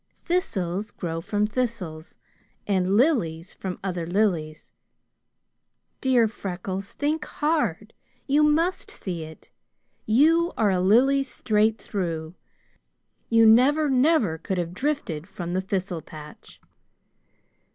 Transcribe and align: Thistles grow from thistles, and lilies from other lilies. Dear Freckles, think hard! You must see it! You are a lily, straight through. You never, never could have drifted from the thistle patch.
Thistles 0.25 0.89
grow 0.89 1.21
from 1.21 1.45
thistles, 1.45 2.17
and 2.65 2.97
lilies 2.97 3.53
from 3.53 3.77
other 3.83 4.07
lilies. 4.07 4.71
Dear 6.01 6.27
Freckles, 6.27 6.93
think 6.93 7.23
hard! 7.25 7.93
You 8.25 8.41
must 8.41 8.89
see 8.89 9.21
it! 9.23 9.51
You 10.07 10.53
are 10.57 10.71
a 10.71 10.79
lily, 10.81 11.21
straight 11.21 11.77
through. 11.79 12.33
You 13.29 13.45
never, 13.45 13.91
never 13.91 14.39
could 14.39 14.57
have 14.57 14.73
drifted 14.73 15.29
from 15.29 15.53
the 15.53 15.61
thistle 15.61 16.01
patch. 16.01 16.59